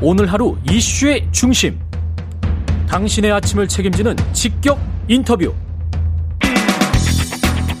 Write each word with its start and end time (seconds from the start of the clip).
오늘 0.00 0.32
하루 0.32 0.56
이슈의 0.70 1.26
중심. 1.32 1.76
당신의 2.88 3.32
아침을 3.32 3.66
책임지는 3.66 4.14
직격 4.32 4.78
인터뷰. 5.08 5.52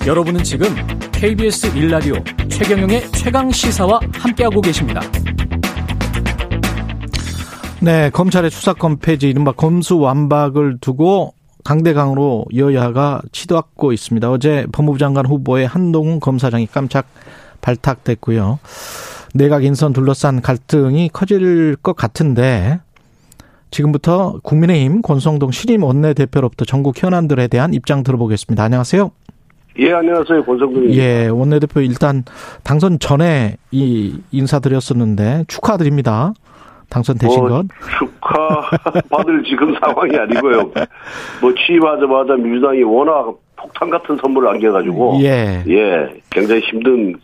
여러분은 0.04 0.42
지금 0.42 0.68
KBS 1.12 1.68
일라디오 1.76 2.16
최경영의 2.48 3.12
최강 3.12 3.52
시사와 3.52 4.00
함께하고 4.14 4.60
계십니다. 4.60 5.00
네, 7.80 8.10
검찰의 8.10 8.50
수사권 8.50 8.98
폐지, 8.98 9.28
이른바 9.28 9.52
검수 9.52 9.98
완박을 9.98 10.78
두고 10.80 11.34
강대강으로 11.62 12.46
여야가 12.56 13.22
치닫고 13.30 13.92
있습니다. 13.92 14.28
어제 14.28 14.66
법무부 14.72 14.98
장관 14.98 15.24
후보의 15.24 15.68
한동훈 15.68 16.18
검사장이 16.18 16.66
깜짝 16.66 17.06
발탁됐고요. 17.60 18.58
내각 19.34 19.64
인선 19.64 19.92
둘러싼 19.92 20.40
갈등이 20.40 21.10
커질 21.12 21.76
것 21.76 21.94
같은데 21.94 22.80
지금부터 23.70 24.40
국민의힘 24.42 25.02
권성동 25.02 25.50
신임 25.50 25.82
원내대표로부터 25.82 26.64
전국 26.64 27.02
현안들에 27.02 27.48
대한 27.48 27.74
입장 27.74 28.02
들어보겠습니다. 28.02 28.62
안녕하세요. 28.62 29.10
예, 29.80 29.92
안녕하세요. 29.92 30.44
권성동입니다. 30.44 31.02
예, 31.02 31.28
원내대표 31.28 31.80
일단 31.80 32.24
당선 32.64 32.98
전에 32.98 33.56
이 33.70 34.18
인사드렸었는데 34.32 35.44
축하드립니다. 35.48 36.32
당선되신 36.88 37.40
뭐, 37.40 37.48
것. 37.48 37.66
축하 37.98 38.70
받을 39.10 39.44
지금 39.44 39.74
상황이 39.78 40.16
아니고요. 40.16 40.72
뭐 41.42 41.54
취임하자마자 41.54 42.34
민주당이 42.36 42.82
워낙 42.82 43.34
폭탄 43.56 43.90
같은 43.90 44.16
선물을 44.16 44.48
안겨가지고 44.48 45.18
예. 45.20 45.62
예, 45.68 46.20
굉장히 46.30 46.62
힘든 46.62 47.14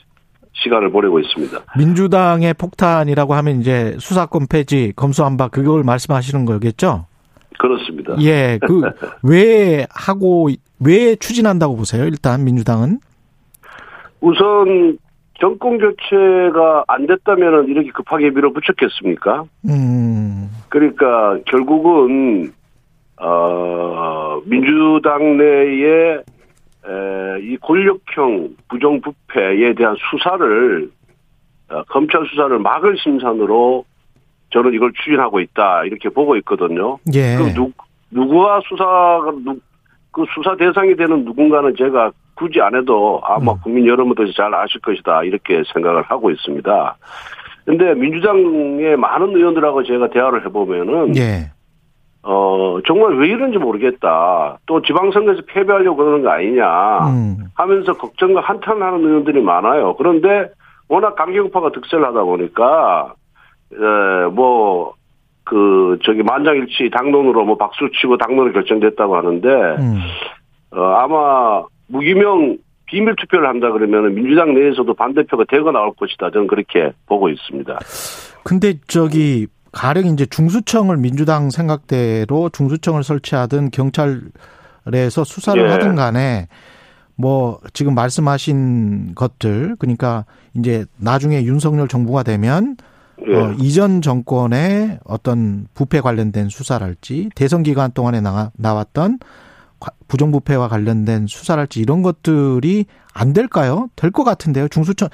시간을 0.55 0.91
보내고 0.91 1.21
있습니다. 1.21 1.59
민주당의 1.77 2.55
폭탄이라고 2.55 3.35
하면 3.35 3.61
이제 3.61 3.97
수사권 3.99 4.47
폐지, 4.49 4.93
검수한박 4.97 5.51
그걸 5.51 5.83
말씀하시는 5.83 6.45
거겠죠? 6.45 7.07
그렇습니다. 7.59 8.17
예, 8.21 8.59
그 8.67 8.83
왜 9.23 9.87
하고 9.91 10.49
왜 10.85 11.17
추진한다고 11.17 11.77
보세요? 11.77 12.05
일단 12.05 12.45
민주당은 12.45 12.99
우선 14.21 14.99
정권 15.41 15.79
교체가 15.79 16.85
안 16.89 17.07
됐다면 17.07 17.69
이렇게 17.69 17.91
급하게 17.91 18.31
밀어붙였겠습니까? 18.31 19.45
음, 19.69 20.49
그러니까 20.69 21.39
결국은 21.47 22.53
어 23.21 24.41
민주당 24.47 25.37
내에 25.37 26.15
에, 26.15 26.23
이 27.43 27.57
권력형 27.59 28.57
부정부패에 28.69 29.75
대한 29.75 29.97
수사를 30.11 30.91
어, 31.71 31.83
검찰 31.85 32.27
수사를 32.27 32.59
막을 32.59 32.97
심산으로 32.99 33.85
저는 34.51 34.75
이걸 34.75 34.93
추진하고 34.93 35.41
있다 35.41 35.85
이렇게 35.85 36.09
보고 36.09 36.37
있거든요. 36.37 36.99
예, 37.13 37.37
그럼 37.37 37.53
누, 37.55 37.73
누구가 38.11 38.61
수사가 38.69 39.33
누, 39.45 39.59
그 40.11 40.25
수사 40.35 40.57
대상이 40.57 40.95
되는 40.95 41.25
누군가는 41.25 41.75
제가 41.77 42.13
굳이 42.35 42.61
안 42.61 42.75
해도 42.75 43.21
아마 43.25 43.53
음. 43.53 43.59
국민 43.63 43.87
여러분들이 43.87 44.33
잘 44.35 44.55
아실 44.55 44.81
것이다 44.81 45.25
이렇게 45.25 45.63
생각을 45.73 46.03
하고 46.03 46.31
있습니다. 46.31 46.97
근데 47.65 47.95
민주당의 47.95 48.97
많은 48.97 49.35
의원들하고 49.35 49.85
제가 49.85 50.11
대화를 50.11 50.45
해보면은 50.45 51.17
예, 51.17 51.51
어 52.27 52.79
정말 52.87 53.19
왜 53.19 53.29
이런지 53.29 53.59
모르겠다. 53.59 54.59
또 54.67 54.81
지방선거에서 54.81 55.43
패배하려고 55.47 55.97
그러는 55.97 56.23
거 56.23 56.31
아니냐 56.31 56.99
음, 57.09 57.37
하면서 57.55 57.93
걱정과 57.93 58.41
한탄하는 58.41 59.05
의원들이 59.07 59.43
많아요. 59.43 59.95
그런데 59.97 60.51
워낙 60.89 61.15
강경파가 61.17 61.73
득세를 61.73 62.05
하다 62.07 62.25
보니까 62.25 63.15
뭐그 64.33 65.99
저기 66.05 66.23
만장일치 66.23 66.91
당론으로 66.91 67.45
뭐 67.45 67.57
박수 67.59 67.91
치고 68.01 68.17
당론을 68.17 68.55
결정됐다고 68.55 69.17
하는데 69.17 69.49
음, 69.49 69.99
어, 70.71 70.83
아마 70.83 71.63
무기명 71.89 72.57
비밀 72.87 73.17
투표를 73.17 73.49
한다 73.49 73.71
그러면 73.71 74.15
민주당 74.15 74.55
내에서도 74.55 74.95
반대표가 74.95 75.45
대거 75.49 75.73
나올 75.73 75.93
것이다. 75.95 76.31
저는 76.31 76.47
그렇게 76.47 76.93
보고 77.07 77.29
있습니다. 77.29 77.79
근데 78.45 78.75
저기 78.87 79.47
가령 79.75 80.07
이제 80.07 80.25
중수청을 80.27 80.97
민주당 80.97 81.51
생각대로 81.51 82.49
중수청을 82.51 83.03
설치하든 83.03 83.71
경찰에서 83.73 85.25
수사를 85.25 85.63
예. 85.67 85.71
하든 85.73 85.97
간에 85.97 86.49
뭐 87.17 87.61
지금 87.73 87.95
말씀하신 87.95 89.15
것들 89.15 89.77
그러니까 89.79 90.25
이제 90.55 90.85
나중에 90.97 91.45
윤석열 91.45 91.89
정부가 91.89 92.23
되면 92.23 92.77
예. 93.29 93.35
어, 93.37 93.53
이전 93.61 94.03
정권의 94.03 94.99
어떤 95.05 95.67
부패 95.75 96.01
관련된 96.01 96.49
수사랄지 96.49 97.31
대선 97.35 97.63
기간 97.63 97.93
동안에 97.93 98.21
나, 98.21 98.51
나왔던 98.57 99.19
과- 99.81 99.93
부정부패와 100.09 100.69
관련된 100.69 101.27
수사랄지 101.29 101.81
이런 101.81 102.03
것들이 102.03 102.87
안 103.13 103.33
될까요? 103.33 103.89
될 103.97 104.11
것 104.11 104.25
같은데요. 104.25 104.67
중수청 104.69 105.09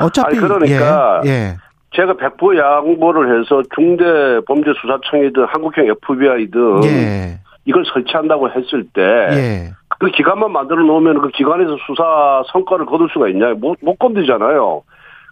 어차피 0.00 0.36
아니, 0.36 0.40
그러니까 0.40 1.22
예, 1.24 1.30
예. 1.30 1.56
제가 1.94 2.14
100% 2.14 2.58
양보를 2.58 3.40
해서 3.40 3.62
중대범죄수사청이든 3.74 5.44
한국형 5.46 5.86
FBI든 5.86 6.84
예. 6.84 7.38
이걸 7.64 7.84
설치한다고 7.92 8.50
했을 8.50 8.84
때 8.92 9.02
예. 9.02 9.70
그 9.98 10.10
기관만 10.10 10.52
만들어 10.52 10.82
놓으면 10.82 11.20
그 11.20 11.28
기관에서 11.30 11.76
수사 11.86 12.42
성과를 12.52 12.86
거둘 12.86 13.08
수가 13.12 13.28
있냐? 13.30 13.54
못, 13.54 13.76
못 13.80 13.98
건드리잖아요. 13.98 14.82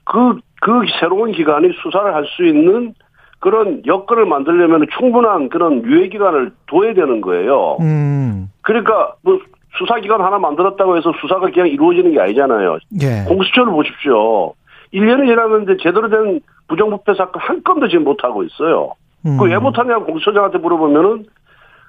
그, 0.05 0.39
그 0.61 0.83
새로운 0.99 1.33
기관이 1.33 1.71
수사를 1.83 2.15
할 2.15 2.25
수 2.37 2.45
있는 2.45 2.95
그런 3.39 3.83
여건을 3.87 4.25
만들려면 4.27 4.87
충분한 4.99 5.51
그런 5.51 5.85
유예기간을 5.85 6.53
둬야 6.67 6.95
되는 6.95 7.21
거예요. 7.21 7.77
음. 7.81 8.51
그러니까 8.63 9.15
뭐 9.23 9.39
수사기관 9.79 10.21
하나 10.23 10.39
만들었다고 10.39 10.97
해서 10.97 11.13
수사가 11.21 11.51
그냥 11.51 11.69
이루어지는 11.69 12.13
게 12.13 12.21
아니잖아요. 12.21 12.79
예. 13.03 13.25
공수처를 13.29 13.73
보십시오. 13.73 14.55
1년을 14.93 15.29
일하는데 15.29 15.77
제대로 15.83 16.09
된 16.09 16.41
부정부패 16.69 17.15
사건 17.15 17.43
한 17.43 17.63
건도 17.63 17.89
지금 17.89 18.05
못하고 18.05 18.43
있어요. 18.45 18.93
음. 19.27 19.37
그왜 19.39 19.59
못하냐 19.59 19.99
공수처장한테 19.99 20.59
물어보면은 20.59 21.27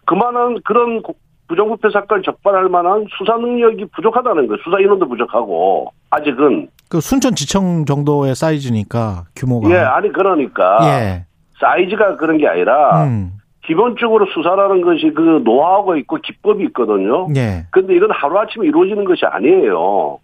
그만한 0.06 0.59
그런 0.63 1.02
고- 1.02 1.16
부정부패 1.47 1.90
사건을 1.94 2.24
적발할 2.24 2.68
만한 2.69 3.06
수사 3.18 3.38
능력이 3.38 3.85
부족하다는 3.96 4.47
거예요. 4.47 4.58
수사 4.63 4.80
인원도 4.80 5.08
부족하고 5.08 5.91
아직은 6.09 6.68
그 6.90 7.00
순천지청 7.00 7.85
정도의 7.85 8.35
사이즈니까 8.35 9.25
규모가. 9.35 9.69
예 9.69 9.75
아니 9.78 10.12
그러니까 10.12 10.78
예. 10.84 11.25
사이즈가 11.59 12.18
그런 12.18 12.38
게 12.38 12.47
아니라 12.47 13.06
음. 13.06 13.31
기본적으로 13.66 14.25
수사라는 14.34 14.81
것이 14.81 15.12
그 15.16 15.41
노하우가 15.44 15.97
있고 15.97 16.18
기법이 16.18 16.64
있거든요. 16.68 17.28
예. 17.35 17.66
근데 17.72 17.96
이건 17.96 18.12
하루아침에 18.12 18.66
이루어지는 18.68 19.03
것이 19.06 19.25
아니에요. 19.25 20.19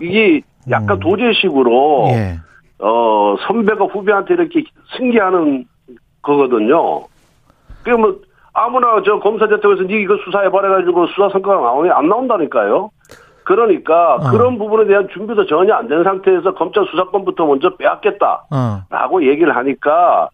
이게 0.00 0.40
약간 0.70 0.96
음. 0.96 1.00
도제식으로 1.00 2.04
예. 2.12 2.38
어 2.78 3.36
선배가 3.46 3.84
후배한테 3.86 4.34
이렇게 4.34 4.64
승계하는 4.96 5.64
거거든요. 6.22 7.02
그뭐 7.84 8.16
아무나 8.52 9.02
저 9.04 9.18
검사 9.20 9.46
대통령에서 9.48 9.88
니 9.88 10.02
이거 10.02 10.16
수사해 10.24 10.50
버려가지고 10.50 11.06
수사 11.08 11.28
성과가 11.30 11.60
나오니 11.62 11.90
안 11.90 12.08
나온다니까요. 12.08 12.90
그러니까 13.44 14.14
어. 14.16 14.30
그런 14.30 14.56
부분에 14.58 14.86
대한 14.86 15.08
준비도 15.12 15.46
전혀 15.46 15.74
안 15.74 15.88
된 15.88 16.04
상태에서 16.04 16.54
검찰 16.54 16.84
수사권부터 16.86 17.44
먼저 17.46 17.74
빼앗겠다라고 17.76 18.46
어. 19.18 19.22
얘기를 19.22 19.54
하니까 19.56 20.28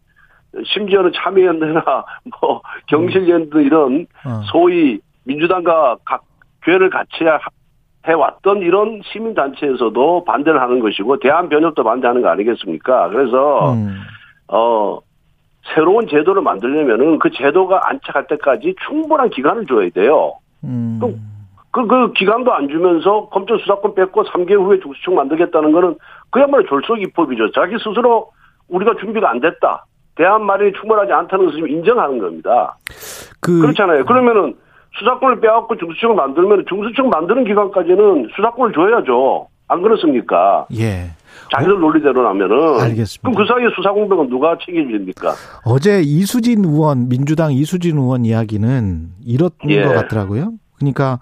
심지어는 0.65 1.13
참여연대나 1.15 1.83
뭐 2.41 2.61
경실연대 2.89 3.63
이런 3.63 4.07
어. 4.27 4.41
소위 4.53 5.01
민주당과 5.25 5.97
각 6.05 6.23
죄를 6.65 6.91
같이 6.91 7.25
하- 7.25 7.39
해왔던 8.07 8.59
이런 8.59 9.01
시민단체에서도 9.05 10.25
반대를 10.25 10.61
하는 10.61 10.81
것이고 10.81 11.19
대한변협도 11.19 11.85
반대하는 11.85 12.23
거 12.23 12.29
아니겠습니까? 12.29 13.09
그래서 13.09 13.73
음. 13.73 14.01
어 14.49 14.99
새로운 15.75 16.07
제도를 16.09 16.43
만들려면은 16.43 17.19
그 17.19 17.31
제도가 17.31 17.89
안착할 17.91 18.27
때까지 18.27 18.75
충분한 18.87 19.31
기간을 19.31 19.67
줘야 19.67 19.91
돼요. 19.91 20.35
음. 20.65 20.99
또 21.01 21.15
그, 21.71 21.87
그 21.87 22.13
기간도 22.13 22.53
안 22.53 22.69
주면서 22.69 23.29
검찰 23.29 23.59
수사권 23.59 23.95
뺏고 23.95 24.25
3개월 24.25 24.65
후에 24.65 24.81
중수청 24.81 25.15
만들겠다는 25.15 25.73
거는 25.73 25.97
그야말로 26.31 26.65
졸속이법이죠. 26.67 27.53
자기 27.53 27.77
스스로 27.79 28.31
우리가 28.69 28.95
준비가 29.01 29.31
안 29.31 29.41
됐다. 29.41 29.85
대안 30.15 30.45
마련이 30.45 30.73
충분하지 30.73 31.13
않다는 31.13 31.47
것을 31.47 31.71
인정하는 31.71 32.19
겁니다. 32.19 32.77
그 33.41 33.61
그렇잖아요. 33.61 34.05
그러면은 34.05 34.57
수사권을 34.99 35.41
빼앗고 35.41 35.77
중수청을 35.77 36.17
만들면 36.17 36.65
중수청 36.69 37.11
만드는 37.11 37.45
기간까지는 37.45 38.29
수사권을 38.35 38.73
줘야죠. 38.73 39.49
안 39.69 39.83
그렇습니까? 39.83 40.67
예. 40.77 41.11
자기들 41.53 41.79
논리대로라면은. 41.79 42.81
알겠습니다. 42.81 43.31
그럼 43.31 43.35
그 43.35 43.47
사이에 43.47 43.69
수사 43.77 43.93
공백은 43.93 44.29
누가 44.29 44.57
책임집니까? 44.65 45.35
어제 45.65 46.01
이수진 46.03 46.65
의원 46.65 47.09
민주당 47.09 47.53
이수진 47.53 47.97
의원 47.97 48.25
이야기는 48.25 49.09
이런 49.25 49.51
예. 49.69 49.83
것 49.83 49.95
같더라고요. 49.95 50.53
그러니까 50.79 51.21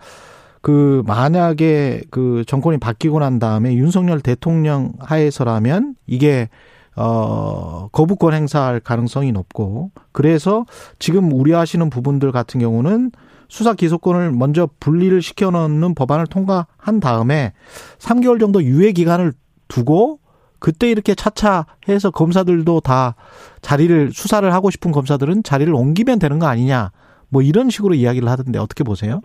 그 0.63 1.03
만약에 1.07 2.03
그 2.11 2.45
정권이 2.47 2.79
바뀌고 2.79 3.21
난 3.21 3.39
다음에 3.39 3.75
윤석열 3.75 4.21
대통령 4.21 4.93
하에서라면 5.01 5.95
이게 6.07 6.49
어, 6.97 7.89
거부권 7.93 8.33
행사할 8.33 8.81
가능성이 8.81 9.31
높고 9.31 9.91
그래서 10.13 10.65
지금 10.99 11.31
우려하시는 11.31 11.91
부분들 11.91 12.33
같은 12.33 12.59
경우는 12.59 13.11
수사 13.49 13.75
기소권을 13.75 14.33
먼저 14.33 14.69
분리를 14.81 15.21
시켜 15.23 15.51
놓는 15.51 15.95
법안을 15.95 16.27
통과한 16.27 17.01
다음에 17.01 17.53
3개월 17.99 18.41
정도 18.41 18.63
유예 18.63 18.93
기간을 18.93 19.33
두고 19.69 20.19
그때 20.59 20.91
이렇게 20.91 21.15
차차 21.15 21.67
해서 21.89 22.11
검사들도 22.11 22.81
다 22.81 23.15
자리를 23.61 24.11
수사를 24.13 24.53
하고 24.53 24.71
싶은 24.71 24.91
검사들은 24.91 25.43
자리를 25.43 25.73
옮기면 25.75 26.19
되는 26.19 26.39
거 26.39 26.47
아니냐 26.47 26.91
뭐 27.29 27.43
이런 27.43 27.71
식으로 27.71 27.95
이야기를 27.95 28.29
하던데 28.29 28.59
어떻게 28.59 28.85
보세요? 28.85 29.21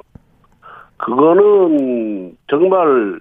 그거는 0.98 2.36
정말 2.48 3.20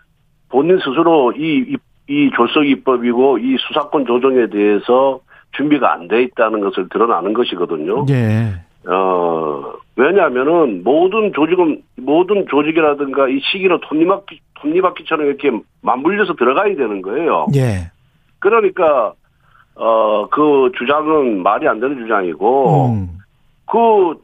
본인 0.49 0.79
스스로 0.79 1.32
이, 1.32 1.64
이, 1.69 1.76
이 2.08 2.31
졸속 2.37 2.67
입법이고 2.67 3.38
이 3.38 3.56
수사권 3.69 4.05
조정에 4.06 4.49
대해서 4.50 5.20
준비가 5.56 5.93
안 5.93 6.08
돼 6.08 6.23
있다는 6.25 6.61
것을 6.61 6.88
드러나는 6.91 7.32
것이거든요. 7.32 8.06
예. 8.11 8.64
어, 8.87 9.73
왜냐하면은 9.97 10.82
모든 10.82 11.32
조직은, 11.32 11.82
모든 11.97 12.47
조직이라든가 12.49 13.29
이 13.29 13.41
시기로 13.41 13.81
톱니바퀴, 13.81 14.41
톱니바퀴처럼 14.61 15.27
이렇게 15.27 15.50
맞물려서 15.82 16.35
들어가야 16.35 16.75
되는 16.77 17.03
거예요. 17.03 17.47
예. 17.55 17.91
그러니까, 18.38 19.12
어, 19.75 20.29
그 20.29 20.73
주장은 20.79 21.43
말이 21.43 21.69
안 21.69 21.81
되는 21.81 21.99
주장이고, 21.99 22.87
음. 22.87 23.09
그, 23.67 24.15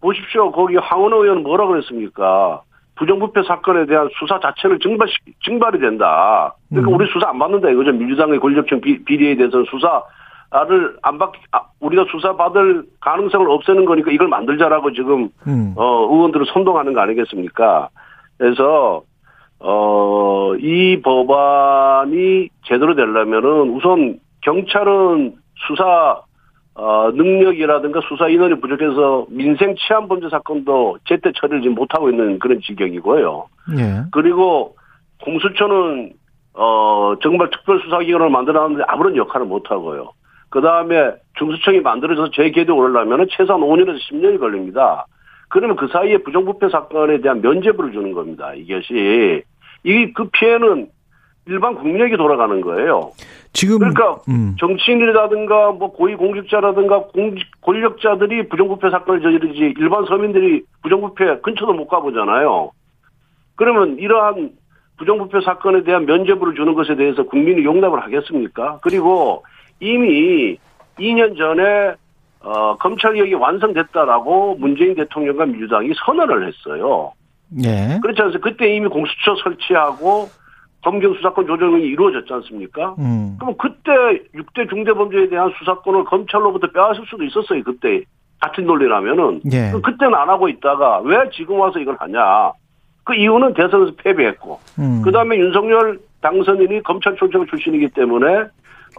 보십시오. 0.00 0.52
거기 0.52 0.76
황원호 0.76 1.24
의원은 1.24 1.42
뭐라 1.42 1.66
그랬습니까? 1.66 2.62
부정부패 2.98 3.42
사건에 3.44 3.86
대한 3.86 4.08
수사 4.18 4.38
자체를 4.40 4.78
증발, 4.80 5.08
증발이 5.44 5.78
된다. 5.78 6.54
그러니까 6.68 6.90
음. 6.90 6.94
우리 6.94 7.10
수사 7.12 7.28
안 7.28 7.38
받는다 7.38 7.70
이거죠. 7.70 7.92
민주당의 7.92 8.40
권력형 8.40 8.80
비, 8.80 9.04
비리에 9.04 9.36
대해서는 9.36 9.66
수사 9.70 10.02
를 10.50 10.96
안 11.02 11.18
받, 11.18 11.32
아, 11.52 11.60
우리가 11.80 12.06
수사받을 12.10 12.84
가능성을 13.00 13.50
없애는 13.50 13.84
거니까 13.84 14.10
이걸 14.10 14.28
만들자라고 14.28 14.92
지금, 14.92 15.28
음. 15.46 15.74
어, 15.76 16.06
의원들을 16.10 16.46
선동하는 16.52 16.94
거 16.94 17.00
아니겠습니까? 17.00 17.90
그래서, 18.38 19.02
어, 19.60 20.54
이 20.56 21.00
법안이 21.02 22.48
제대로 22.64 22.94
되려면은 22.94 23.70
우선 23.74 24.18
경찰은 24.42 25.34
수사 25.66 26.22
어, 26.74 27.10
능력이라든가 27.12 28.00
수사 28.08 28.28
인원이 28.28 28.60
부족해서 28.60 29.26
민생 29.30 29.74
치안 29.74 30.06
범죄 30.06 30.28
사건도 30.28 30.98
제때 31.08 31.32
처리를 31.34 31.60
지금 31.62 31.74
못하고 31.74 32.08
있는 32.08 32.38
그런 32.38 32.60
지경이고요. 32.60 33.46
예. 33.78 34.02
그리고 34.12 34.76
공수처는 35.24 36.12
어 36.54 37.14
정말 37.20 37.50
특별수사기관을 37.50 38.30
만들어놨는데 38.30 38.84
아무런 38.86 39.16
역할을 39.16 39.46
못하고요. 39.46 40.12
그 40.50 40.60
다음에 40.60 41.12
중수청이 41.38 41.80
만들어져서 41.80 42.30
재개도 42.32 42.76
오려면 42.76 43.26
최소한 43.30 43.62
5년에서 43.62 43.98
10년이 44.10 44.40
걸립니다. 44.40 45.06
그러면 45.48 45.76
그 45.76 45.88
사이에 45.88 46.18
부정부패 46.18 46.68
사건에 46.68 47.20
대한 47.20 47.40
면죄부를 47.40 47.92
주는 47.92 48.12
겁니다. 48.12 48.52
이것이 48.54 49.42
이 49.84 50.12
그 50.12 50.28
피해는 50.30 50.88
일반 51.46 51.74
국민에게 51.76 52.16
돌아가는 52.16 52.60
거예요. 52.60 53.12
지금 53.54 53.78
그러니까 53.78 54.18
음. 54.28 54.54
정치인이라든가 54.58 55.72
뭐 55.72 55.92
고위 55.92 56.14
공직자라든가 56.14 57.04
공, 57.04 57.34
권력자들이 57.62 58.48
부정부패 58.48 58.90
사건을 58.90 59.22
저지르지 59.22 59.74
일반 59.78 60.04
서민들이 60.04 60.62
부정부패 60.82 61.40
근처도 61.40 61.72
못 61.72 61.88
가보잖아요. 61.88 62.70
그러면 63.56 63.98
이러한 63.98 64.50
부정부패 64.98 65.40
사건에 65.40 65.84
대한 65.84 66.04
면죄부를 66.04 66.54
주는 66.54 66.74
것에 66.74 66.96
대해서 66.96 67.22
국민이 67.22 67.64
용납을 67.64 68.02
하겠습니까? 68.02 68.80
그리고 68.82 69.42
이미 69.80 70.56
2년 70.98 71.36
전에 71.36 71.94
어, 72.40 72.76
검찰개혁이 72.76 73.34
완성됐다라고 73.34 74.56
문재인 74.58 74.94
대통령과 74.94 75.46
민주당이 75.46 75.90
선언을 76.04 76.46
했어요. 76.46 77.12
예. 77.64 77.98
그렇지 78.00 78.22
않습니까? 78.22 78.50
그때 78.50 78.74
이미 78.74 78.88
공수처 78.88 79.34
설치하고 79.42 80.28
검경 80.82 81.14
수사권 81.14 81.46
조정이 81.46 81.82
이루어졌지 81.82 82.32
않습니까? 82.32 82.94
음. 82.98 83.36
그럼 83.40 83.54
그때 83.58 83.90
6대 84.34 84.68
중대범죄에 84.70 85.28
대한 85.28 85.52
수사권을 85.58 86.04
검찰로부터 86.04 86.68
빼앗을 86.68 87.04
수도 87.08 87.24
있었어요. 87.24 87.62
그때 87.64 88.02
같은 88.40 88.64
논리라면은. 88.64 89.40
예. 89.52 89.72
그때는 89.82 90.14
안 90.14 90.28
하고 90.28 90.48
있다가 90.48 91.00
왜 91.00 91.18
지금 91.34 91.58
와서 91.58 91.80
이걸 91.80 91.96
하냐? 91.98 92.52
그 93.02 93.14
이유는 93.14 93.54
대선에서 93.54 93.92
패배했고, 93.96 94.60
음. 94.78 95.02
그 95.02 95.10
다음에 95.10 95.36
윤석열 95.36 95.98
당선인이 96.20 96.82
검찰총장 96.82 97.46
출신이기 97.46 97.88
때문에 97.88 98.44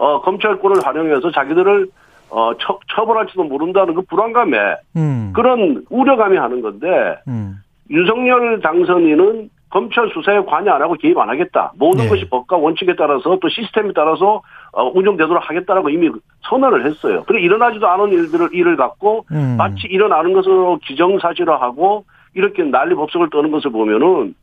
어 0.00 0.22
검찰권을 0.22 0.78
활용해서 0.82 1.30
자기들을 1.30 1.88
어 2.30 2.52
처, 2.58 2.78
처벌할지도 2.94 3.44
모른다는 3.44 3.94
그 3.94 4.00
불안감에 4.02 4.56
음. 4.96 5.32
그런 5.34 5.84
우려감이 5.90 6.38
하는 6.38 6.62
건데 6.62 7.18
음. 7.28 7.58
윤석열 7.90 8.60
당선인은 8.60 9.50
검찰 9.68 10.08
수사에 10.08 10.40
관여 10.40 10.72
안 10.72 10.80
하고 10.80 10.94
개입 10.94 11.18
안 11.18 11.28
하겠다. 11.28 11.72
모든 11.76 12.04
네. 12.04 12.08
것이 12.08 12.28
법과 12.30 12.56
원칙에 12.56 12.96
따라서 12.96 13.38
또 13.40 13.48
시스템에 13.50 13.92
따라서 13.94 14.40
어, 14.72 14.90
운영되도록 14.94 15.48
하겠다라고 15.48 15.90
이미 15.90 16.10
선언을 16.48 16.86
했어요. 16.86 17.22
그래 17.26 17.42
일어나지도 17.42 17.86
않은 17.86 18.08
일들을 18.08 18.48
일을 18.54 18.76
갖고 18.76 19.26
음. 19.30 19.56
마치 19.58 19.86
일어나는 19.86 20.32
것으로 20.32 20.78
기정사실화하고 20.82 22.04
이렇게 22.34 22.62
난리 22.62 22.94
법석을 22.94 23.28
떠는 23.30 23.50
것을 23.50 23.70
보면은 23.70 24.34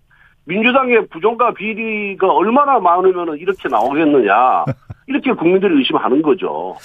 민주당의 0.47 1.07
부정과 1.09 1.53
비리가 1.53 2.31
얼마나 2.31 2.79
많으면 2.79 3.37
이렇게 3.37 3.67
나오겠느냐 3.69 4.65
이렇게 5.07 5.33
국민들이 5.33 5.77
의심하는 5.77 6.21
거죠. 6.21 6.75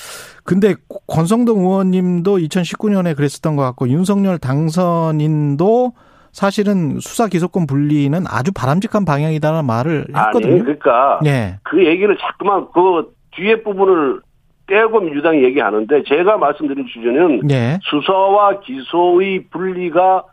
근데 0.44 0.74
권성동 1.06 1.60
의원님도 1.60 2.38
2019년에 2.38 3.16
그랬었던 3.16 3.56
것 3.56 3.62
같고 3.62 3.88
윤석열 3.88 4.38
당선인도 4.38 5.92
사실은 6.32 6.98
수사 6.98 7.28
기소권 7.28 7.66
분리는 7.66 8.18
아주 8.28 8.52
바람직한 8.52 9.04
방향이다라는 9.04 9.66
말을 9.66 10.06
했거든요. 10.08 10.54
아니 10.54 10.62
그러니까 10.62 11.20
예. 11.26 11.58
그 11.62 11.84
얘기를 11.84 12.16
자꾸만 12.18 12.66
그 12.72 13.14
뒤에 13.32 13.62
부분을 13.62 14.20
떼고 14.66 15.00
민주당이 15.00 15.44
얘기하는데 15.44 16.02
제가 16.04 16.38
말씀드린 16.38 16.86
주제는 16.86 17.50
예. 17.50 17.78
수사와 17.82 18.60
기소의 18.60 19.44
분리가 19.50 20.24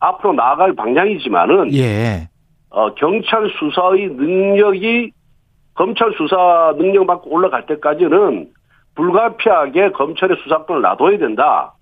앞으로 0.00 0.34
나아갈 0.34 0.74
방향이지만은 0.74 1.74
예. 1.74 2.28
어, 2.70 2.94
경찰 2.94 3.50
수사의 3.58 4.08
능력이 4.08 5.12
검찰 5.74 6.12
수사 6.16 6.74
능력 6.76 7.06
받고 7.06 7.30
올라갈 7.30 7.66
때까지는 7.66 8.48
불가피하게 8.94 9.92
검찰의 9.92 10.36
수사권을 10.42 10.82
놔둬야 10.82 11.18
된다. 11.18 11.74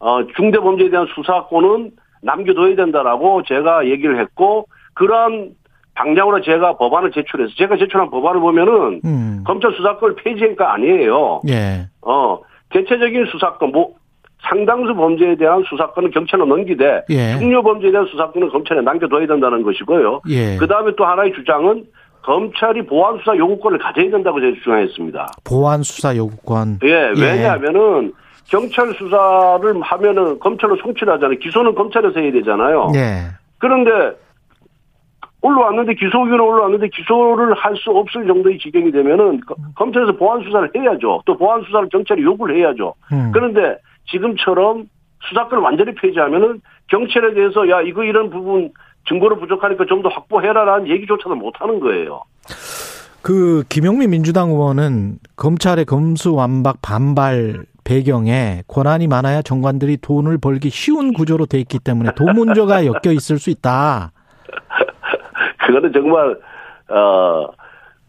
어, 0.00 0.26
중대범죄에 0.36 0.90
대한 0.90 1.06
수사권은 1.14 1.90
남겨둬야 2.22 2.74
된다라고 2.74 3.42
제가 3.42 3.86
얘기를 3.86 4.18
했고 4.18 4.66
그러한 4.94 5.50
방향으로 5.94 6.40
제가 6.42 6.76
법안을 6.76 7.10
제출해서 7.12 7.52
제가 7.56 7.76
제출한 7.76 8.10
법안을 8.10 8.40
보면은 8.40 9.00
음. 9.04 9.44
검찰 9.44 9.72
수사권을 9.72 10.16
폐지한 10.16 10.56
거 10.56 10.64
아니에요. 10.64 11.42
예. 11.48 11.86
어, 12.02 12.40
대체적인 12.70 13.26
수사권, 13.26 13.72
뭐, 13.72 13.94
상당수 14.42 14.94
범죄에 14.94 15.34
대한 15.36 15.62
수사권은 15.68 16.10
경찰로 16.12 16.44
넘기되, 16.46 17.04
예. 17.10 17.38
중요 17.38 17.62
범죄에 17.62 17.90
대한 17.90 18.06
수사권은 18.06 18.48
검찰에 18.50 18.80
남겨둬야 18.80 19.26
된다는 19.26 19.62
것이고요. 19.62 20.20
예. 20.28 20.56
그 20.56 20.66
다음에 20.66 20.92
또 20.96 21.04
하나의 21.04 21.32
주장은 21.34 21.84
검찰이 22.22 22.86
보안 22.86 23.18
수사 23.18 23.36
요구권을 23.36 23.78
가져야 23.78 24.10
된다고 24.10 24.40
제가 24.40 24.54
주장했습니다. 24.58 25.26
보안 25.44 25.82
수사 25.82 26.14
요구권. 26.16 26.78
예, 26.84 27.12
왜냐하면은 27.20 28.12
경찰 28.48 28.92
수사를 28.94 29.80
하면은 29.82 30.38
검찰로 30.38 30.76
송치를 30.76 31.12
하잖아요. 31.14 31.38
기소는 31.38 31.74
검찰에서 31.74 32.20
해야 32.20 32.32
되잖아요. 32.32 32.92
예. 32.94 33.24
그런데 33.58 33.90
올라왔는데 35.40 35.94
기소 35.94 36.24
의견은 36.24 36.40
올라왔는데 36.40 36.88
기소를 36.88 37.54
할 37.54 37.76
수 37.76 37.90
없을 37.90 38.26
정도의 38.26 38.58
지경이 38.58 38.90
되면은 38.90 39.40
거- 39.46 39.54
검찰에서 39.76 40.12
보안 40.16 40.42
수사를 40.42 40.68
해야죠. 40.74 41.22
또 41.26 41.36
보안 41.36 41.62
수사를 41.62 41.88
경찰이 41.90 42.22
요구를 42.24 42.56
해야죠. 42.56 42.92
음. 43.12 43.30
그런데 43.32 43.76
지금처럼 44.10 44.88
수사권을 45.28 45.62
완전히 45.62 45.94
폐지하면은 45.94 46.60
경찰에 46.88 47.34
대해서 47.34 47.68
야 47.68 47.80
이거 47.82 48.04
이런 48.04 48.30
부분 48.30 48.72
증거로 49.08 49.38
부족하니까 49.38 49.84
좀 49.86 50.02
더 50.02 50.08
확보해라라는 50.08 50.88
얘기조차도 50.88 51.34
못 51.34 51.54
하는 51.58 51.80
거예요. 51.80 52.22
그 53.22 53.64
김용민 53.68 54.10
민주당 54.10 54.50
의원은 54.50 55.18
검찰의 55.36 55.84
검수완박 55.86 56.80
반발 56.82 57.64
배경에 57.84 58.62
권한이 58.68 59.08
많아야 59.08 59.42
정관들이 59.42 59.98
돈을 59.98 60.38
벌기 60.38 60.70
쉬운 60.70 61.12
구조로 61.12 61.46
돼 61.46 61.58
있기 61.58 61.78
때문에 61.78 62.10
돈 62.14 62.34
문제가 62.34 62.84
엮여 62.86 63.12
있을 63.12 63.38
수 63.38 63.50
있다. 63.50 64.12
그거는 65.66 65.92
정말 65.92 66.38
어 66.90 67.48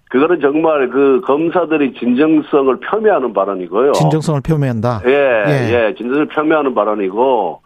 그거는 0.09 0.41
정말 0.41 0.89
그 0.89 1.21
검사들이 1.21 1.93
진정성을 1.93 2.79
폄훼하는 2.79 3.31
발언이고요. 3.33 3.93
진정성을 3.93 4.41
표명한다. 4.41 5.01
예, 5.05 5.11
예. 5.11 5.73
예, 5.73 5.93
진정성을 5.95 6.27
폄훼하는 6.27 6.73
발언이고 6.73 7.61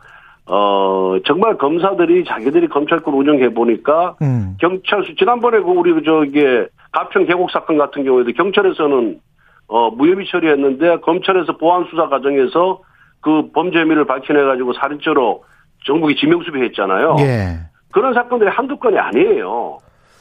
어 0.46 1.16
정말 1.26 1.58
검사들이 1.58 2.26
자기들이 2.26 2.68
검찰권 2.68 3.14
운영해 3.14 3.54
보니까 3.54 4.18
음. 4.22 4.58
경찰 4.60 5.06
수 5.06 5.16
지난번에 5.16 5.60
그 5.60 5.66
우리 5.68 5.94
그 5.94 6.04
저기 6.04 6.44
가평 6.92 7.26
계곡 7.26 7.50
사건 7.50 7.78
같은 7.78 8.04
경우에도 8.04 8.32
경찰에서는 8.34 9.20
어, 9.68 9.90
무혐의 9.92 10.26
처리했는데 10.30 10.98
검찰에서 11.00 11.56
보안 11.58 11.86
수사 11.90 12.10
과정에서 12.10 12.82
그 13.22 13.50
범죄 13.54 13.80
혐의를 13.80 14.06
밝혀내 14.06 14.44
가지고 14.44 14.74
살인죄로 14.74 15.44
정국이 15.86 16.16
지명수배했잖아요. 16.18 17.16
예. 17.20 17.60
그런 17.92 18.14
사건들이 18.14 18.50
한두 18.50 18.76
건이 18.78 18.98
아니에요. 18.98 19.78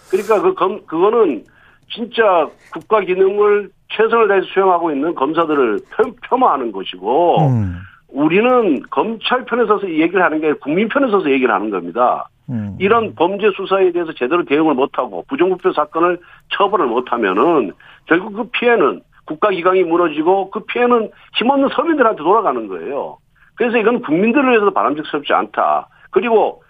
그러니까 0.09 0.41
그 0.41 0.55
검, 0.55 0.87
그거는 0.87 1.45
진짜 1.91 2.49
국가 2.73 3.01
기능을 3.01 3.71
최선을 3.89 4.29
다해서 4.29 4.47
수행하고 4.53 4.91
있는 4.91 5.15
검사들을 5.15 5.81
폄, 5.97 6.41
하하는 6.41 6.73
것이고, 6.73 7.49
음. 7.49 7.79
우리는 8.09 8.83
검찰 8.91 9.45
편에 9.45 9.67
서서 9.67 9.89
얘기를 9.89 10.23
하는 10.23 10.41
게 10.41 10.47
아니라 10.47 10.59
국민 10.61 10.89
편에 10.89 11.11
서서 11.11 11.31
얘기를 11.31 11.53
하는 11.53 11.71
겁니다. 11.71 12.29
음. 12.51 12.77
이런 12.79 13.15
범죄 13.15 13.51
수사에 13.57 13.93
대해서 13.93 14.13
제대로 14.13 14.45
대응을 14.45 14.75
못하고 14.75 15.25
부정부패 15.29 15.73
사건을 15.75 16.19
처벌을 16.51 16.87
못하면은 16.87 17.73
결국 18.07 18.35
그 18.35 18.45
피해는 18.53 19.01
국가기강이 19.25 19.85
무너지고 19.85 20.51
그 20.51 20.61
피해는 20.65 21.11
힘없는 21.37 21.69
서민들한테 21.75 22.23
돌아가는 22.23 22.67
거예요. 22.69 23.19
그래서 23.55 23.79
이건 23.79 24.03
국민들을 24.03 24.49
위해서도 24.49 24.73
바람직스럽지 24.73 25.33
않다. 25.33 25.89
그리고 26.11 26.63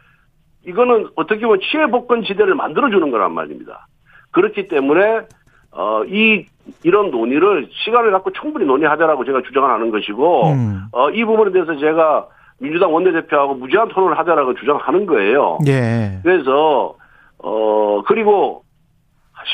이거는 0.66 1.08
어떻게 1.16 1.40
보면 1.40 1.60
치해복권 1.60 2.24
지대를 2.24 2.54
만들어주는 2.54 3.10
거란 3.10 3.32
말입니다. 3.32 3.86
그렇기 4.32 4.68
때문에 4.68 5.22
어, 5.72 6.04
이, 6.04 6.44
이런 6.82 7.10
논의를 7.10 7.68
시간을 7.84 8.12
갖고 8.12 8.30
충분히 8.32 8.66
논의하자라고 8.66 9.24
제가 9.24 9.40
주장하는 9.42 9.90
것이고, 9.90 10.48
음. 10.48 10.82
어, 10.92 11.10
이 11.10 11.24
부분에 11.24 11.50
대해서 11.50 11.76
제가 11.76 12.26
민주당 12.58 12.92
원내대표하고 12.92 13.54
무제한 13.54 13.88
토론을 13.88 14.18
하자라고 14.18 14.54
주장하는 14.54 15.06
거예요. 15.06 15.58
예. 15.66 16.18
그래서, 16.22 16.94
어, 17.38 18.02
그리고, 18.06 18.62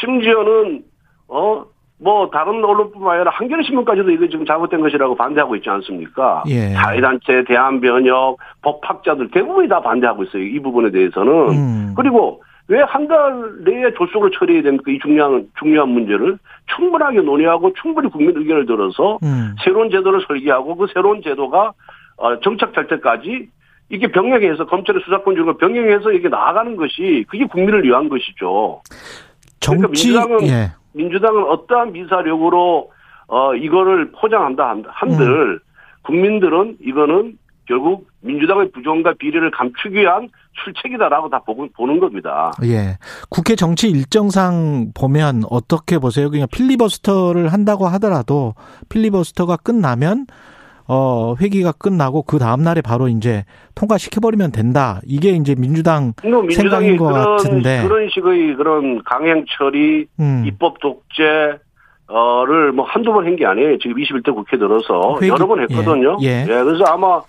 심지어는, 0.01 0.83
어, 1.29 1.65
뭐, 2.01 2.31
다른 2.31 2.65
언론뿐만 2.65 3.17
아니라 3.17 3.31
한겨레신문까지도 3.31 4.11
이거 4.11 4.29
지금 4.29 4.45
잘못된 4.45 4.81
것이라고 4.81 5.15
반대하고 5.15 5.55
있지 5.57 5.71
않습니까? 5.71 6.43
예. 6.49 6.73
자유단체, 6.75 7.45
대한변협, 7.47 8.37
법학자들 8.63 9.31
대부분이 9.31 9.69
다 9.69 9.81
반대하고 9.81 10.25
있어요. 10.25 10.43
이 10.43 10.59
부분에 10.61 10.91
대해서는. 10.91 11.33
음. 11.51 11.95
그리고 11.97 12.43
왜 12.69 12.81
한 12.83 13.09
달 13.09 13.65
내에 13.65 13.93
졸속으로 13.97 14.31
처리해야 14.31 14.63
됩니까? 14.63 14.91
이 14.91 14.99
중요한, 14.99 15.47
중요한 15.59 15.89
문제를 15.89 16.39
충분하게 16.77 17.23
논의하고 17.23 17.73
충분히 17.81 18.11
국민 18.11 18.37
의견을 18.37 18.67
들어서 18.67 19.19
음. 19.23 19.55
새로운 19.65 19.91
제도를 19.91 20.21
설계하고 20.29 20.77
그 20.77 20.87
새로운 20.93 21.23
제도가 21.23 21.73
어, 22.19 22.41
정착될 22.41 22.89
때까지 22.89 23.49
이게 23.89 24.07
병행해서 24.09 24.67
검찰의 24.67 25.01
수사권 25.03 25.43
걸 25.43 25.57
병행해서 25.57 26.13
이게 26.13 26.29
나아가는 26.29 26.77
것이 26.77 27.25
그게 27.29 27.47
국민을 27.47 27.85
위한 27.85 28.09
것이죠. 28.11 28.83
그러니까 29.65 29.87
정치 29.89 30.09
민주당은 30.09 30.47
예. 30.49 30.73
민주당은 30.93 31.45
어떠한 31.45 31.93
미사력으로 31.93 32.91
어 33.29 33.55
이거를 33.55 34.11
포장한다 34.13 34.69
한- 34.69 34.85
한들 34.89 35.27
음. 35.55 35.59
국민들은 36.03 36.77
이거는 36.83 37.39
결국 37.67 38.09
민주당의 38.23 38.71
부정과 38.73 39.15
비리를 39.19 39.51
감추기 39.53 39.97
위한 40.01 40.29
출첵이다라고 40.65 41.29
다 41.31 41.41
보고, 41.45 41.67
보는 41.77 42.01
겁니다. 42.01 42.53
예. 42.65 42.99
국회 43.31 43.55
정치 43.57 43.89
일정상 43.89 44.93
보면 44.95 45.43
어떻게 45.51 45.99
보세요? 45.99 46.31
그냥 46.31 46.47
필리버스터를 46.53 47.53
한다고 47.53 47.87
하더라도 47.87 48.55
필리버스터가 48.89 49.57
끝나면 49.59 50.27
어 50.91 51.35
회기가 51.39 51.73
끝나고 51.73 52.23
그 52.23 52.39
다음 52.39 52.63
날에 52.63 52.81
바로 52.81 53.09
이제 53.09 53.45
통과시켜 53.75 54.21
버리면 54.21 54.53
된다. 54.53 55.01
이게 55.05 55.31
이제 55.33 55.55
민주당 55.55 56.15
뭐 56.25 56.41
민주당이 56.43 56.71
생각인 56.71 56.97
것 56.97 57.07
그런 57.09 57.37
같은데. 57.37 57.83
그런 57.87 58.09
식의 58.09 58.57
그런 58.57 59.03
강행 59.05 59.45
처리, 59.59 60.07
음. 60.19 60.45
입법 60.47 60.81
독재 60.81 61.59
어를 62.07 62.73
뭐 62.73 62.87
한두 62.87 63.13
번 63.13 63.27
한 63.27 63.37
게 63.37 63.45
아니에요. 63.45 63.77
지금 63.79 63.97
21대 63.97 64.35
국회 64.35 64.57
들어서 64.57 65.19
회기- 65.21 65.29
여러 65.29 65.47
번 65.47 65.61
했거든요. 65.61 66.17
예, 66.23 66.41
예. 66.41 66.45
그래서 66.47 66.85
아마 66.87 67.21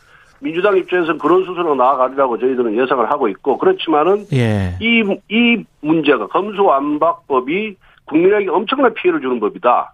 민주당 0.42 0.78
입장에서는 0.78 1.18
그런 1.20 1.42
수순으로 1.42 1.76
나아가리라고 1.76 2.38
저희들은 2.40 2.78
예상을 2.82 3.12
하고 3.12 3.28
있고 3.28 3.58
그렇지만은 3.58 4.26
예. 4.34 4.76
이, 4.80 5.04
이 5.30 5.64
문제가 5.82 6.28
검수완박법이 6.28 7.76
국민에게 8.06 8.50
엄청난 8.50 8.94
피해를 8.94 9.22
주는 9.22 9.40
법이다. 9.40 9.94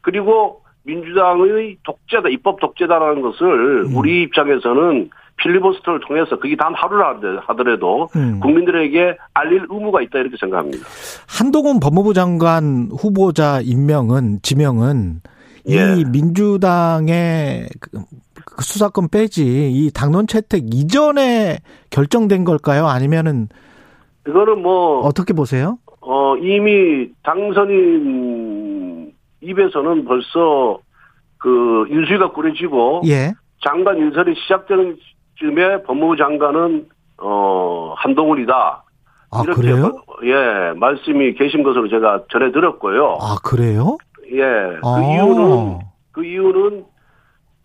그리고 0.00 0.62
민주당의 0.84 1.76
독재다, 1.84 2.28
입법 2.30 2.58
독재다라는 2.60 3.22
것을 3.22 3.86
음. 3.86 3.96
우리 3.96 4.22
입장에서는 4.22 5.10
필리버스터를 5.36 6.00
통해서 6.06 6.38
그게 6.38 6.56
단 6.56 6.74
하루를 6.74 7.04
하더- 7.04 7.40
하더라도 7.46 8.08
음. 8.16 8.40
국민들에게 8.40 9.16
알릴 9.34 9.66
의무가 9.70 10.02
있다 10.02 10.18
이렇게 10.18 10.36
생각합니다. 10.38 10.84
한동훈 11.28 11.80
법무부 11.80 12.14
장관 12.14 12.88
후보자 12.96 13.60
임명은 13.62 14.40
지명은 14.42 15.20
예. 15.68 15.94
이 15.96 16.04
민주당의 16.04 17.68
그- 17.80 17.90
그 17.90 18.00
수사권 18.60 19.08
빼지 19.08 19.70
이 19.72 19.90
당론 19.92 20.26
채택 20.26 20.74
이전에 20.74 21.58
결정된 21.90 22.44
걸까요? 22.44 22.86
아니면은 22.86 23.48
이거는 24.26 24.62
뭐, 24.62 25.00
어떻게 25.00 25.32
보세요? 25.32 25.78
어, 26.00 26.36
이미 26.36 27.08
당선인 27.22 29.12
입에서는 29.40 30.04
벌써 30.04 30.78
그 31.38 31.86
인수위가 31.90 32.32
꾸려지고 32.32 33.02
예. 33.06 33.32
장관 33.64 33.98
인선이 33.98 34.34
시작되는 34.42 34.96
쯤에 35.36 35.82
법무부 35.82 36.16
장관은 36.16 36.86
어 37.18 37.94
한동훈이다. 37.96 38.84
아 39.30 39.42
이렇게 39.42 39.60
그래요? 39.60 39.92
예 40.24 40.78
말씀이 40.78 41.34
계신 41.34 41.62
것으로 41.62 41.88
제가 41.88 42.24
전해 42.30 42.52
들었고요. 42.52 43.18
아 43.20 43.36
그래요? 43.42 43.96
예. 44.30 44.38
그 44.38 44.80
아. 44.84 45.00
이유는 45.00 45.78
그 46.12 46.24
이유는 46.24 46.84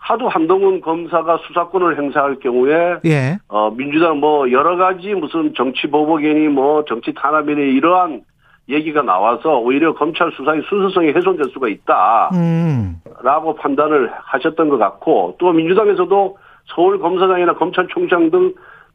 하도 0.08 0.30
한동훈 0.30 0.80
검사가 0.80 1.38
수사권을 1.48 1.98
행사할 1.98 2.40
경우에 2.40 3.00
예. 3.06 3.38
어 3.50 3.70
민주당 3.72 4.20
뭐 4.20 4.50
여러 4.52 4.78
가지 4.78 5.14
무슨 5.14 5.54
정치 5.54 5.88
보복이니 5.88 6.48
뭐 6.48 6.86
정치 6.86 7.14
탄압이니 7.14 7.74
이러한 7.74 8.22
얘기가 8.70 9.02
나와서 9.02 9.60
오히려 9.60 9.94
검찰 9.96 10.32
수사의 10.32 10.62
순수성이 10.70 11.12
훼손될 11.12 11.52
수가 11.52 11.68
있다. 11.68 12.30
음. 12.34 13.02
라고 13.22 13.56
판단을 13.56 14.10
하셨던 14.14 14.70
것 14.70 14.78
같고 14.78 15.36
또 15.40 15.52
민주당에서도 15.52 16.38
서울 16.68 17.00
검사장이나 17.00 17.56
검찰총장 17.56 18.32
등 18.32 18.54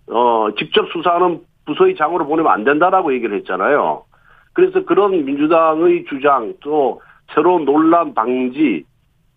어, 0.08 0.48
직접 0.58 0.86
수사하는 0.92 1.40
부서의 1.66 1.94
장으로 1.96 2.26
보내면 2.26 2.52
안 2.52 2.64
된다라고 2.64 3.12
얘기를 3.12 3.36
했잖아요. 3.38 4.04
그래서 4.54 4.84
그런 4.84 5.26
민주당의 5.26 6.06
주장 6.08 6.54
또 6.60 7.02
새로운 7.34 7.66
논란 7.66 8.14
방지 8.14 8.84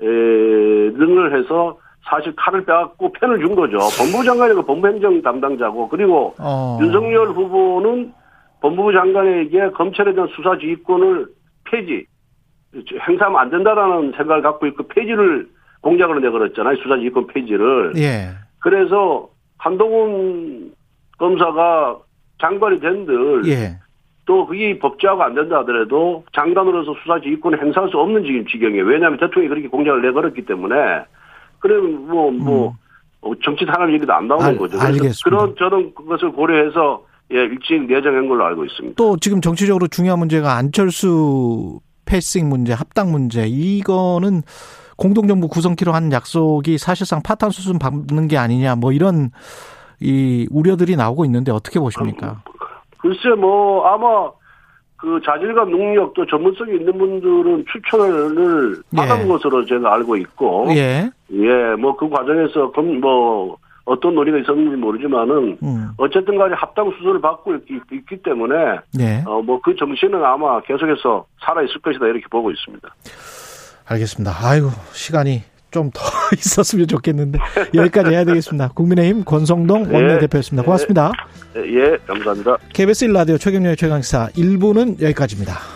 에, 0.02 0.06
등을 0.06 1.38
해서 1.38 1.78
사실 2.10 2.36
칼을 2.36 2.66
빼갖고 2.66 3.14
펜을 3.14 3.40
준 3.40 3.56
거죠. 3.56 3.78
법무부 3.98 4.24
장관이 4.24 4.54
그 4.54 4.62
법무행정 4.64 5.22
담당자고 5.22 5.90
그리고 5.90 6.36
어. 6.40 6.78
윤석열 6.82 7.30
후보는 7.30 8.14
법무부 8.62 8.94
장관에게 8.94 9.72
검찰에 9.72 10.14
대한 10.14 10.30
수사 10.36 10.58
지휘권을 10.58 11.28
폐지, 11.66 12.06
행사하면 13.08 13.40
안 13.40 13.50
된다라는 13.50 14.14
생각을 14.18 14.42
갖고 14.42 14.68
있고 14.68 14.88
폐지를 14.88 15.48
공약으로 15.82 16.20
내걸었잖아요. 16.20 16.76
수사 16.78 16.98
지휘권 16.98 17.28
폐지를. 17.28 17.94
예. 17.98 18.30
그래서 18.60 19.30
한동훈 19.58 20.74
검사가 21.18 22.00
장관이 22.42 22.80
된들 22.80 23.44
예. 23.48 23.78
또 24.26 24.46
그게 24.48 24.78
법제화가 24.80 25.26
안 25.26 25.36
된다 25.36 25.60
하더라도 25.60 26.24
장관으로서 26.36 26.96
수사 27.04 27.20
지휘권을 27.22 27.62
행사할 27.62 27.90
수 27.90 27.98
없는 27.98 28.24
지금 28.24 28.46
지경이에요. 28.48 28.84
왜냐하면 28.84 29.20
대통령이 29.20 29.50
그렇게 29.50 29.68
공약을 29.68 30.02
내걸었기 30.02 30.46
때문에. 30.46 30.76
그러면 31.60 32.08
뭐, 32.08 32.32
뭐, 32.32 32.76
어, 33.22 33.32
정치 33.44 33.66
탄압 33.66 33.92
얘기도 33.94 34.12
안 34.14 34.28
나오는 34.28 34.46
음. 34.46 34.50
알- 34.50 34.58
거죠. 34.58 34.80
알겠습니다. 34.80 35.16
그런 35.24 35.56
저는 35.58 35.94
그것을 35.96 36.32
고려해서 36.32 37.06
예, 37.34 37.38
일찍 37.38 37.84
내정한 37.88 38.28
걸로 38.28 38.46
알고 38.46 38.66
있습니다. 38.66 38.96
또 38.98 39.18
지금 39.18 39.42
정치적으로 39.42 39.88
중요한 39.88 40.20
문제가 40.20 40.58
안철수 40.58 41.80
패싱 42.06 42.50
문제, 42.50 42.72
합당 42.74 43.12
문제 43.12 43.48
이거는 43.48 44.44
공동정부 44.98 45.48
구성키로 45.48 45.92
한 45.92 46.12
약속이 46.12 46.78
사실상 46.78 47.22
파탄 47.24 47.50
수순 47.50 47.80
밟는 47.80 48.28
게 48.28 48.38
아니냐 48.38 48.76
뭐 48.76 48.92
이런 48.92 49.32
이 50.00 50.48
우려들이 50.52 50.96
나오고 50.96 51.26
있는데 51.26 51.52
어떻게 51.52 51.80
보십니까? 51.80 52.44
글쎄 52.98 53.30
뭐 53.38 53.86
아마 53.88 54.30
그 54.98 55.20
자질과 55.26 55.66
능력 55.66 56.14
또 56.14 56.26
전문성이 56.26 56.78
있는 56.78 56.98
분들은 56.98 57.66
추천을 57.72 58.78
예. 58.94 58.96
받은 58.98 59.28
것으로 59.28 59.66
제가 59.66 59.94
알고 59.96 60.16
있고 60.18 60.68
예. 60.70 61.10
예, 61.32 61.76
뭐 61.80 61.96
그 61.98 62.10
과정에서 62.10 62.72
검- 62.72 63.00
뭐 63.00 63.58
어떤 63.84 64.16
논의가 64.16 64.40
있었는지 64.40 64.76
모르지만은 64.78 65.58
음. 65.62 65.90
어쨌든 65.98 66.38
간에 66.40 66.56
합당 66.56 66.90
수술을 66.98 67.22
받고 67.22 67.54
있, 67.56 68.06
기 68.10 68.18
때문에 68.24 68.56
예. 69.00 69.24
어뭐 69.28 69.62
그 69.62 69.76
정신은 69.76 70.24
아마 70.24 70.60
계속해서 70.62 71.26
살아 71.46 71.62
있을 71.62 71.80
것이다 71.82 72.06
이렇게 72.08 72.24
보고 72.32 72.50
있습니다. 72.50 72.88
알겠습니다. 73.88 74.32
아이고 74.44 74.70
시간이 74.94 75.44
좀 75.76 75.92
더 75.92 76.02
있었으면 76.36 76.88
좋겠는데 76.88 77.40
여기까지 77.74 78.12
해야 78.12 78.24
되겠습니다. 78.24 78.70
국민의힘 78.74 79.24
권성동 79.26 79.88
예. 79.90 79.94
원내대표였습니다. 79.94 80.64
고맙습니다. 80.64 81.12
예, 81.58 81.62
예 81.62 81.98
감사합니다. 82.08 82.58
KBS 82.74 83.08
1라디오 83.08 83.40
최경련의 83.40 83.78
최강시사 83.78 84.30
1부는 84.36 85.02
여기까지입니다. 85.02 85.75